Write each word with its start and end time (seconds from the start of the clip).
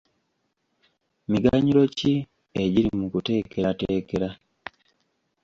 Miganyulo 1.31 1.83
ki 1.97 2.13
egiri 2.61 2.89
mu 2.99 3.05
kuteekerateekera? 3.13 4.27